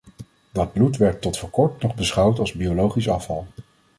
[0.51, 3.47] Dat bloed werd tot voor kort nog beschouwd als biologisch afval.